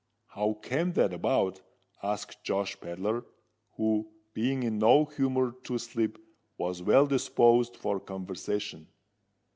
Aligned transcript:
"How 0.29 0.55
came 0.63 0.93
that 0.93 1.13
about?" 1.13 1.61
asked 2.01 2.43
Josh 2.43 2.75
Pedler, 2.79 3.23
who, 3.73 4.09
being 4.33 4.63
in 4.63 4.79
no 4.79 5.05
humour 5.05 5.51
to 5.65 5.77
sleep, 5.77 6.17
was 6.57 6.81
well 6.81 7.05
disposed 7.05 7.77
for 7.77 7.99
conversation. 7.99 8.87